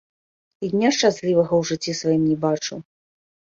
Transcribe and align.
І 0.67 0.69
дня 0.71 0.89
шчаслівага 0.95 1.53
ў 1.61 1.71
жыцці 1.73 1.97
сваім 2.01 2.25
не 2.31 2.37
бачыў. 2.49 2.77